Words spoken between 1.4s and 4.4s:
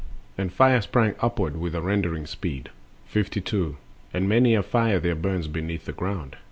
with a rending speed. The Volcano. 52. And